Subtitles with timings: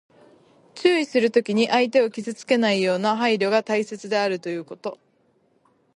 [0.73, 4.97] 注意するときに、相手を傷つけないような配慮が大切であるということ。